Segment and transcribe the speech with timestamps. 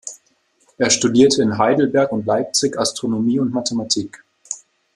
[0.79, 4.23] Er studierte in Heidelberg und Leipzig Astronomie und Mathematik.